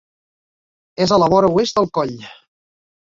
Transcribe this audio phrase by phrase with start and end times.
[1.05, 2.17] És a la vora oest del coll.